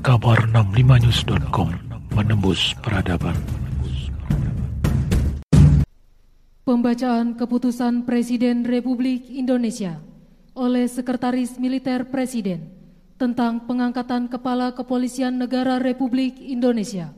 kabar 0.00 0.48
65news.com 0.48 1.76
menembus 2.16 2.72
peradaban. 2.80 3.36
Pembacaan 6.64 7.36
keputusan 7.36 8.08
Presiden 8.08 8.64
Republik 8.64 9.28
Indonesia 9.28 10.00
oleh 10.56 10.88
Sekretaris 10.88 11.60
Militer 11.60 12.08
Presiden 12.08 12.72
tentang 13.20 13.68
pengangkatan 13.68 14.32
Kepala 14.32 14.72
Kepolisian 14.72 15.36
Negara 15.36 15.76
Republik 15.76 16.40
Indonesia. 16.40 17.12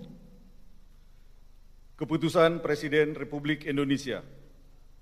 Keputusan 1.95 2.67
Presiden 2.67 3.15
Republik 3.15 3.63
Indonesia 3.63 4.27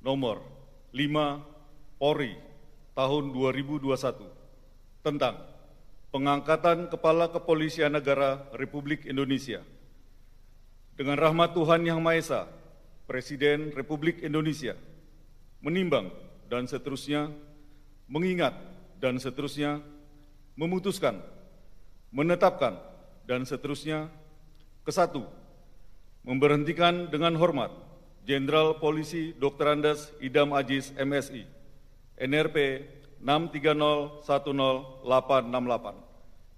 nomor 0.05 0.45
5 0.93 1.97
Polri 1.97 2.37
tahun 2.93 3.33
2021 3.33 4.29
tentang 5.01 5.50
pengangkatan 6.11 6.91
Kepala 6.91 7.31
Kepolisian 7.31 7.95
Negara 7.95 8.47
Republik 8.55 9.07
Indonesia. 9.07 9.63
Dengan 10.99 11.17
rahmat 11.17 11.57
Tuhan 11.57 11.87
Yang 11.87 12.01
Maha 12.03 12.19
Esa, 12.19 12.41
Presiden 13.09 13.73
Republik 13.73 14.21
Indonesia 14.21 14.77
menimbang 15.61 16.09
dan 16.49 16.67
seterusnya, 16.67 17.31
mengingat 18.09 18.57
dan 18.99 19.21
seterusnya, 19.21 19.81
memutuskan, 20.57 21.21
menetapkan 22.11 22.81
dan 23.29 23.45
seterusnya, 23.45 24.09
kesatu, 24.83 25.25
memberhentikan 26.25 27.09
dengan 27.09 27.37
hormat 27.37 27.71
Jenderal 28.29 28.77
Polisi 28.77 29.33
Dr. 29.37 29.79
Andes 29.79 30.13
Idam 30.21 30.53
Aziz 30.53 30.93
MSI, 30.97 31.49
NRP 32.21 32.85
6301088 33.21 35.05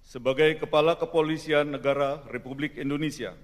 sebagai 0.03 0.59
Kepala 0.62 0.98
Kepolisian 0.98 1.70
Negara 1.75 2.23
Republik 2.31 2.78
Indonesia, 2.78 3.34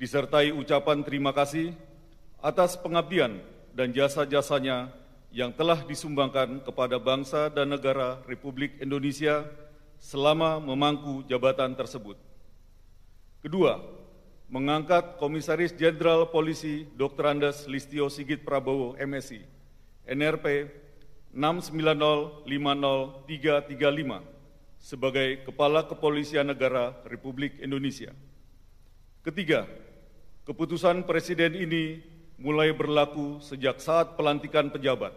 disertai 0.00 0.52
ucapan 0.52 1.04
terima 1.04 1.32
kasih 1.36 1.74
atas 2.40 2.76
pengabdian 2.80 3.40
dan 3.76 3.92
jasa-jasanya 3.92 4.88
yang 5.30 5.54
telah 5.54 5.86
disumbangkan 5.86 6.60
kepada 6.66 6.98
bangsa 6.98 7.48
dan 7.52 7.70
negara 7.70 8.18
Republik 8.26 8.82
Indonesia 8.82 9.46
selama 10.00 10.58
memangku 10.58 11.22
jabatan 11.28 11.76
tersebut. 11.76 12.16
Kedua, 13.40 13.80
mengangkat 14.50 15.16
Komisaris 15.22 15.72
Jenderal 15.76 16.28
Polisi 16.28 16.88
Dr. 16.98 17.24
Andes 17.30 17.70
Listio 17.70 18.10
Sigit 18.10 18.42
Prabowo 18.42 18.98
MSI, 18.98 19.46
NRP 20.08 20.66
6905035 21.30 22.46
sebagai 24.80 25.44
Kepala 25.46 25.86
Kepolisian 25.86 26.48
Negara 26.50 26.96
Republik 27.06 27.60
Indonesia. 27.62 28.10
Ketiga, 29.20 29.68
keputusan 30.48 31.04
Presiden 31.04 31.54
ini 31.54 32.00
mulai 32.40 32.72
berlaku 32.72 33.38
sejak 33.44 33.78
saat 33.78 34.16
pelantikan 34.16 34.72
pejabat, 34.72 35.12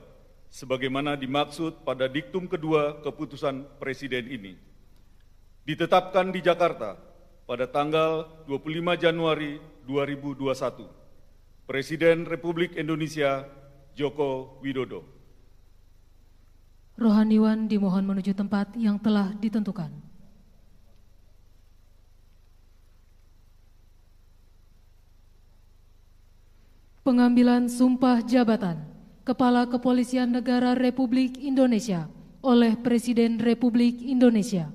sebagaimana 0.51 1.15
dimaksud 1.15 1.87
pada 1.87 2.11
diktum 2.11 2.51
kedua 2.51 2.99
keputusan 3.01 3.63
Presiden 3.79 4.27
ini. 4.27 4.59
Ditetapkan 5.63 6.35
di 6.35 6.43
Jakarta 6.43 6.99
pada 7.47 7.65
tanggal 7.71 8.27
25 8.45 8.99
Januari 8.99 9.63
2021, 9.87 10.91
Presiden 11.63 12.27
Republik 12.27 12.75
Indonesia 12.75 13.47
Joko 13.95 14.59
Widodo. 14.59 15.22
Rohaniwan 17.03 17.67
dimohon 17.67 18.07
menuju 18.07 18.31
tempat 18.31 18.71
yang 18.79 18.95
telah 18.95 19.35
ditentukan. 19.35 19.91
Pengambilan 27.03 27.67
sumpah 27.67 28.23
jabatan 28.23 28.79
Kepala 29.27 29.67
Kepolisian 29.67 30.31
Negara 30.31 30.71
Republik 30.71 31.35
Indonesia 31.43 32.07
oleh 32.39 32.79
Presiden 32.79 33.43
Republik 33.43 33.99
Indonesia. 33.99 34.71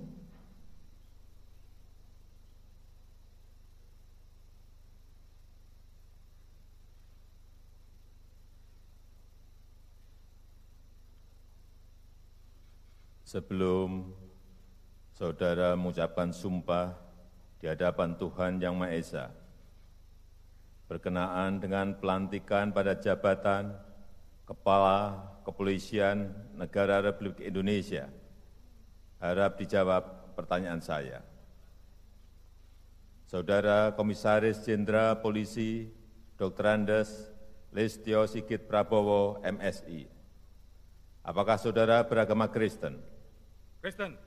Sebelum 13.29 14.09
saudara 15.13 15.77
mengucapkan 15.77 16.33
sumpah 16.33 16.97
di 17.61 17.69
hadapan 17.69 18.17
Tuhan 18.17 18.57
Yang 18.57 18.75
Maha 18.81 18.97
Esa, 18.97 19.27
berkenaan 20.89 21.61
dengan 21.61 21.93
pelantikan 22.01 22.73
pada 22.73 22.97
jabatan 22.97 23.77
Kepala 24.49 25.29
Kepolisian 25.45 26.33
Negara 26.57 27.05
Republik 27.05 27.45
Indonesia, 27.45 28.09
harap 29.21 29.61
dijawab 29.61 30.33
pertanyaan 30.33 30.81
saya. 30.81 31.21
Saudara 33.29 33.93
Komisaris 33.93 34.65
Jenderal 34.65 35.21
Polisi 35.21 35.93
Dr. 36.41 36.65
Andes 36.65 37.29
Listio 37.77 38.25
Sigit 38.25 38.65
Prabowo, 38.65 39.37
MSI. 39.45 40.09
Apakah 41.21 41.61
saudara 41.61 42.01
beragama 42.09 42.49
Kristen? 42.49 43.18
Kristen. 43.79 44.19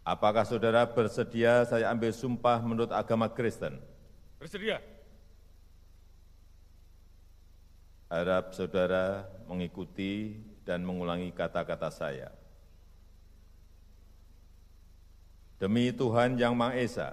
Apakah 0.00 0.48
saudara 0.48 0.88
bersedia 0.88 1.66
saya 1.68 1.92
ambil 1.92 2.14
sumpah 2.14 2.62
menurut 2.64 2.88
agama 2.94 3.28
Kristen? 3.28 3.76
Bersedia. 4.40 4.80
Harap 8.06 8.54
saudara 8.54 9.26
mengikuti 9.50 10.38
dan 10.64 10.86
mengulangi 10.86 11.34
kata-kata 11.34 11.90
saya. 11.90 12.30
Demi 15.58 15.90
Tuhan 15.90 16.38
Yang 16.38 16.54
Maha 16.54 16.72
Esa. 16.78 17.08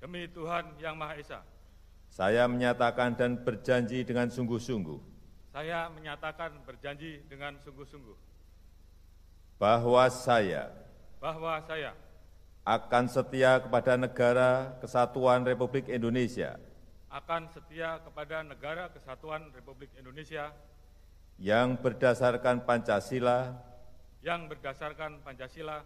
Demi 0.00 0.24
Tuhan 0.32 0.64
Yang 0.80 0.94
Maha 0.96 1.14
Esa. 1.20 1.40
Saya 2.08 2.48
menyatakan 2.48 3.14
dan 3.14 3.36
berjanji 3.36 4.02
dengan 4.02 4.32
sungguh-sungguh. 4.32 4.98
Saya 5.52 5.92
menyatakan 5.92 6.56
berjanji 6.64 7.20
dengan 7.28 7.60
sungguh-sungguh 7.62 8.27
bahwa 9.58 10.06
saya 10.06 10.70
bahwa 11.18 11.58
saya 11.66 11.90
akan 12.62 13.10
setia 13.10 13.58
kepada 13.58 13.98
negara 13.98 14.70
kesatuan 14.78 15.42
Republik 15.42 15.90
Indonesia. 15.90 16.54
akan 17.10 17.50
setia 17.50 17.98
kepada 18.06 18.46
negara 18.46 18.86
kesatuan 18.94 19.50
Republik 19.50 19.90
Indonesia 19.98 20.54
yang 21.42 21.74
berdasarkan 21.74 22.62
Pancasila 22.62 23.58
yang 24.22 24.46
berdasarkan 24.46 25.26
Pancasila 25.26 25.82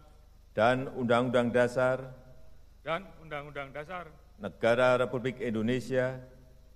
dan 0.53 0.91
Undang-Undang 0.93 1.49
Dasar 1.49 2.13
dan 2.85 3.09
Undang-Undang 3.25 3.73
Dasar 3.73 4.05
Negara 4.37 5.01
Republik 5.01 5.41
Indonesia 5.41 6.21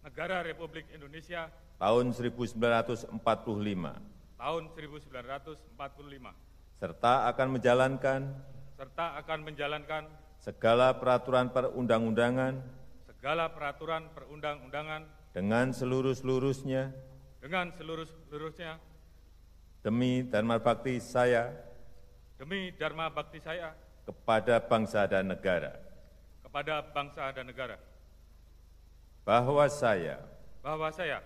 Negara 0.01 0.41
Republik 0.41 0.89
Indonesia 0.95 1.51
tahun 1.77 2.15
1945 2.15 3.21
tahun 4.39 4.63
1945 4.73 6.46
serta 6.77 7.25
akan 7.33 7.57
menjalankan 7.57 8.21
serta 8.77 9.17
akan 9.25 9.39
menjalankan 9.49 10.05
segala 10.37 10.93
peraturan 11.01 11.49
perundang-undangan 11.49 12.61
segala 13.09 13.49
peraturan 13.49 14.13
perundang-undangan 14.13 15.01
dengan 15.33 15.73
seluruh-seluruhnya. 15.73 16.93
dengan 17.41 17.73
seluruh-seluruhnya. 17.73 18.77
Demi 19.81 20.21
dharma 20.25 20.61
bakti 20.61 21.01
saya 21.01 21.49
demi 22.37 22.69
dharma 22.77 23.09
bakti 23.09 23.41
saya 23.41 23.73
kepada 24.05 24.61
bangsa 24.61 25.09
dan 25.09 25.33
negara. 25.33 25.73
kepada 26.45 26.85
bangsa 26.93 27.33
dan 27.33 27.45
negara. 27.49 27.77
Bahwa 29.25 29.65
saya 29.65 30.21
bahwa 30.61 30.93
saya 30.93 31.25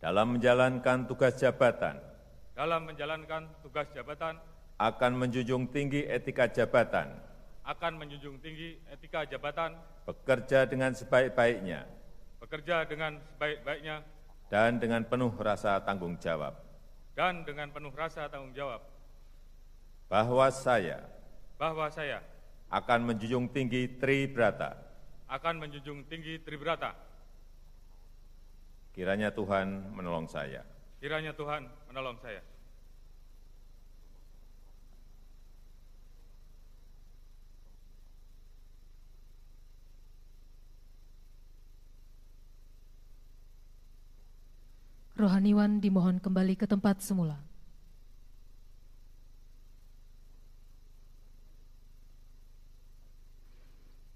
dalam 0.00 0.40
menjalankan 0.40 1.04
tugas 1.04 1.36
jabatan 1.36 2.00
dalam 2.58 2.90
menjalankan 2.90 3.46
tugas 3.62 3.86
jabatan 3.94 4.34
akan 4.82 5.12
menjunjung 5.14 5.70
tinggi 5.70 6.10
etika 6.10 6.50
jabatan 6.50 7.06
akan 7.62 7.92
menjunjung 8.02 8.42
tinggi 8.42 8.82
etika 8.90 9.22
jabatan 9.30 9.78
bekerja 10.02 10.66
dengan 10.66 10.90
sebaik-baiknya 10.90 11.86
bekerja 12.42 12.82
dengan 12.90 13.22
sebaik-baiknya 13.30 14.02
dan 14.50 14.82
dengan 14.82 15.06
penuh 15.06 15.30
rasa 15.38 15.78
tanggung 15.86 16.18
jawab. 16.18 16.58
dan 17.14 17.46
dengan 17.46 17.70
penuh 17.70 17.94
rasa 17.94 18.26
tanggung 18.26 18.50
jawab. 18.56 18.82
Bahwa 20.08 20.48
saya 20.50 21.04
bahwa 21.60 21.86
saya 21.94 22.24
akan 22.74 23.12
menjunjung 23.12 23.54
tinggi 23.54 23.86
Tribrata. 24.02 24.74
akan 25.28 25.62
menjunjung 25.62 26.08
tinggi 26.08 26.40
Tribrata. 26.40 26.96
Kiranya 28.96 29.30
Tuhan 29.30 29.94
menolong 29.94 30.26
saya 30.26 30.77
Kiranya 30.98 31.30
Tuhan 31.30 31.62
menolong 31.86 32.18
saya. 32.18 32.42
Rohaniwan 45.18 45.82
dimohon 45.82 46.18
kembali 46.22 46.54
ke 46.58 46.66
tempat 46.66 47.02
semula. 47.02 47.38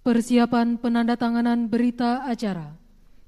Persiapan 0.03 0.83
penandatanganan 0.83 1.71
berita 1.71 2.27
acara 2.27 2.82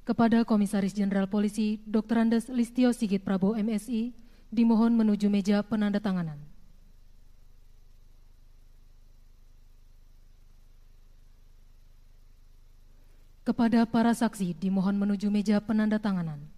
kepada 0.05 0.45
Komisaris 0.45 0.93
Jenderal 0.93 1.25
Polisi 1.27 1.81
Dr. 1.89 2.29
Andes 2.29 2.53
Listio 2.53 2.93
Sigit 2.93 3.25
Prabowo 3.25 3.56
MSI 3.56 4.12
dimohon 4.53 4.93
menuju 4.93 5.33
meja 5.33 5.65
penandatanganan. 5.65 6.37
Kepada 13.45 13.85
para 13.85 14.17
saksi 14.17 14.56
dimohon 14.56 14.97
menuju 14.97 15.29
meja 15.29 15.61
penandatanganan. 15.61 16.54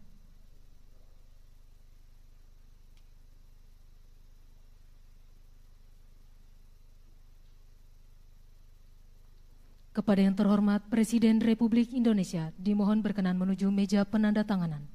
Kepada 10.06 10.22
yang 10.22 10.38
terhormat 10.38 10.86
Presiden 10.86 11.42
Republik 11.42 11.90
Indonesia 11.90 12.54
dimohon 12.62 13.02
berkenan 13.02 13.34
menuju 13.42 13.74
meja 13.74 14.06
penandatanganan. 14.06 14.86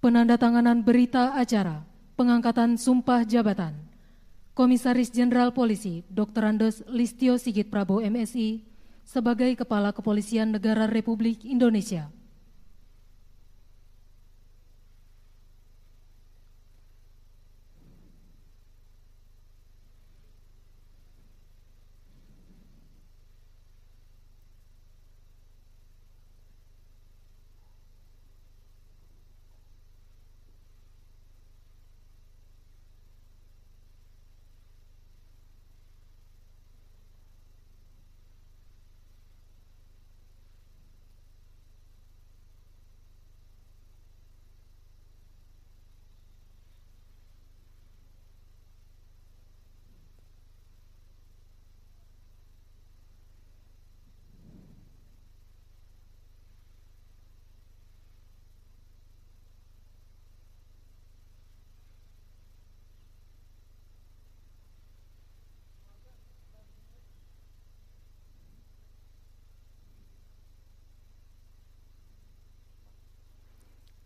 Penandatanganan 0.00 0.88
berita 0.88 1.36
acara 1.36 1.84
pengangkatan 2.16 2.80
sumpah 2.80 3.28
jabatan 3.28 3.76
Komisaris 4.56 5.12
Jenderal 5.12 5.52
Polisi 5.52 6.00
Dr. 6.08 6.56
Andes 6.56 6.80
Listio 6.88 7.36
Sigit 7.36 7.68
Prabowo 7.68 8.00
MSI 8.00 8.64
sebagai 9.04 9.52
Kepala 9.52 9.92
Kepolisian 9.92 10.48
Negara 10.48 10.88
Republik 10.88 11.44
Indonesia 11.44 12.08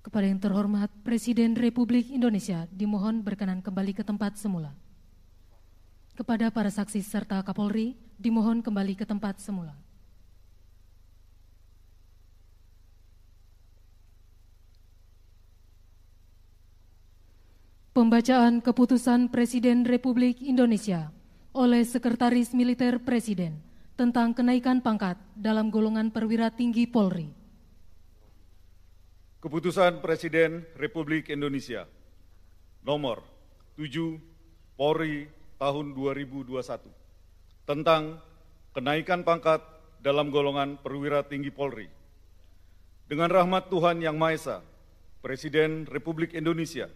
Kepada 0.06 0.22
yang 0.30 0.38
terhormat 0.38 0.86
Presiden 1.02 1.58
Republik 1.58 2.14
Indonesia 2.14 2.70
dimohon 2.70 3.26
berkenan 3.26 3.58
kembali 3.58 3.90
ke 3.90 4.06
tempat 4.06 4.38
semula. 4.38 4.70
Kepada 6.14 6.46
para 6.54 6.70
saksi 6.70 7.02
serta 7.02 7.42
Kapolri 7.42 7.98
dimohon 8.14 8.62
kembali 8.62 8.94
ke 8.94 9.02
tempat 9.02 9.42
semula. 9.42 9.74
Pembacaan 17.90 18.62
keputusan 18.62 19.26
Presiden 19.34 19.82
Republik 19.82 20.38
Indonesia 20.38 21.10
oleh 21.50 21.82
Sekretaris 21.82 22.54
Militer 22.54 23.02
Presiden 23.02 23.58
tentang 23.98 24.38
kenaikan 24.38 24.78
pangkat 24.78 25.18
dalam 25.34 25.66
golongan 25.66 26.14
perwira 26.14 26.54
tinggi 26.54 26.86
Polri. 26.86 27.35
Keputusan 29.46 30.02
Presiden 30.02 30.66
Republik 30.74 31.30
Indonesia 31.30 31.86
nomor 32.82 33.22
7 33.78 34.18
Polri 34.74 35.30
tahun 35.54 35.94
2021 35.94 36.50
tentang 37.62 38.18
kenaikan 38.74 39.22
pangkat 39.22 39.62
dalam 40.02 40.34
golongan 40.34 40.82
perwira 40.82 41.22
tinggi 41.22 41.54
Polri. 41.54 41.86
Dengan 43.06 43.30
rahmat 43.30 43.70
Tuhan 43.70 44.02
Yang 44.02 44.16
Maha 44.18 44.34
Esa, 44.34 44.56
Presiden 45.22 45.86
Republik 45.86 46.34
Indonesia 46.34 46.90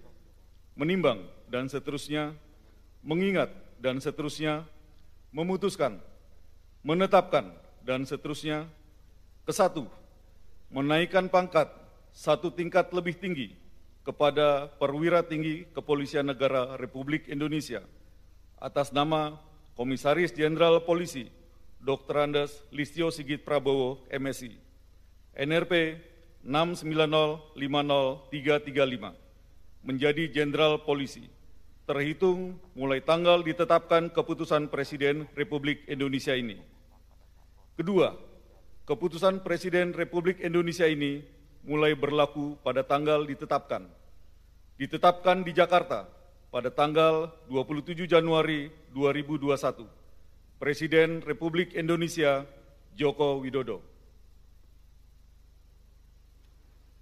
menimbang 0.75 1.23
dan 1.47 1.71
seterusnya, 1.71 2.35
mengingat 3.07 3.55
dan 3.79 4.03
seterusnya, 4.03 4.67
memutuskan, 5.31 6.03
menetapkan 6.83 7.55
dan 7.87 8.03
seterusnya, 8.03 8.67
kesatu, 9.47 9.87
menaikkan 10.75 11.31
pangkat 11.31 11.79
satu 12.11 12.51
tingkat 12.51 12.91
lebih 12.91 13.17
tinggi 13.19 13.55
kepada 14.07 14.67
perwira 14.81 15.23
tinggi 15.23 15.69
Kepolisian 15.71 16.27
Negara 16.31 16.77
Republik 16.81 17.29
Indonesia 17.31 17.85
atas 18.61 18.93
nama 18.93 19.39
Komisaris 19.77 20.35
Jenderal 20.37 20.85
Polisi 20.85 21.31
Dr. 21.81 22.29
Andes 22.29 22.61
Listio 22.69 23.09
Sigit 23.09 23.41
Prabowo, 23.41 24.05
MSI, 24.13 24.53
NRP 25.33 25.97
6905035 26.45 27.57
menjadi 29.81 30.29
Jenderal 30.29 30.85
Polisi, 30.85 31.25
terhitung 31.89 32.61
mulai 32.77 33.01
tanggal 33.01 33.41
ditetapkan 33.41 34.13
keputusan 34.13 34.69
Presiden 34.69 35.25
Republik 35.33 35.89
Indonesia 35.89 36.37
ini. 36.37 36.61
Kedua, 37.81 38.13
keputusan 38.85 39.41
Presiden 39.41 39.97
Republik 39.97 40.45
Indonesia 40.45 40.85
ini 40.85 41.25
mulai 41.65 41.93
berlaku 41.93 42.57
pada 42.65 42.81
tanggal 42.85 43.25
ditetapkan. 43.25 43.85
Ditetapkan 44.81 45.45
di 45.45 45.53
Jakarta 45.53 46.09
pada 46.49 46.73
tanggal 46.73 47.31
27 47.53 48.09
Januari 48.09 48.73
2021. 48.97 49.85
Presiden 50.61 51.25
Republik 51.25 51.73
Indonesia 51.73 52.45
Joko 52.97 53.41
Widodo. 53.41 53.81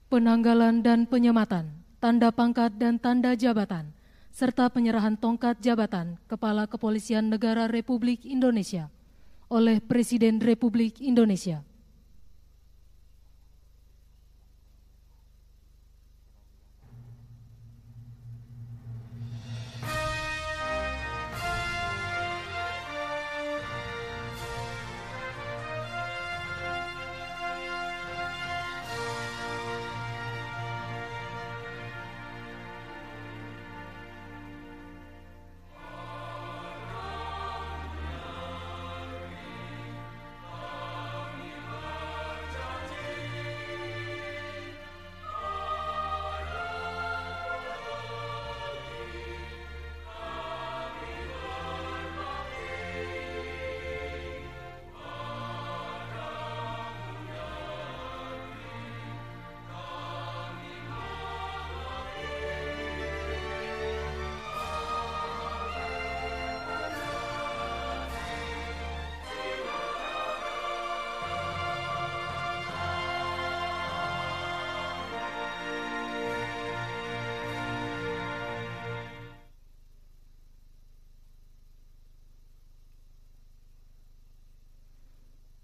Penanggalan 0.08 0.80
dan 0.80 1.04
penyematan, 1.04 1.68
tanda 2.00 2.32
pangkat 2.32 2.72
dan 2.80 2.96
tanda 2.96 3.36
jabatan, 3.36 3.92
serta 4.32 4.70
penyerahan 4.72 5.18
tongkat 5.18 5.60
jabatan 5.60 6.16
Kepala 6.30 6.64
Kepolisian 6.64 7.28
Negara 7.28 7.68
Republik 7.68 8.24
Indonesia 8.24 8.88
oleh 9.48 9.80
Presiden 9.80 10.40
Republik 10.40 11.00
Indonesia. 11.00 11.64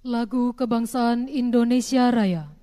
Lagu 0.05 0.53
Kebangsaan 0.53 1.33
Indonesia 1.33 2.13
Raya 2.13 2.54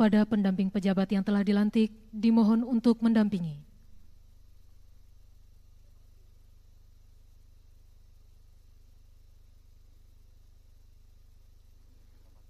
Kepada 0.00 0.24
pendamping 0.24 0.72
pejabat 0.72 1.12
yang 1.12 1.20
telah 1.20 1.44
dilantik, 1.44 1.92
dimohon 2.08 2.64
untuk 2.64 3.04
mendampingi. 3.04 3.60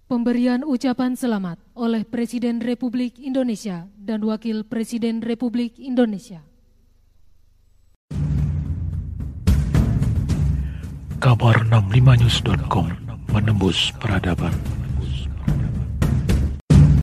Pemberian 0.07 0.63
ucapan 0.63 1.19
selamat 1.19 1.59
oleh 1.75 2.07
Presiden 2.07 2.63
Republik 2.63 3.19
Indonesia 3.19 3.83
dan 3.99 4.23
Wakil 4.23 4.63
Presiden 4.63 5.19
Republik 5.19 5.75
Indonesia. 5.75 6.47
Kabar 11.19 11.67
65news.com 11.67 12.87
menembus 13.35 13.91
peradaban. 13.99 14.55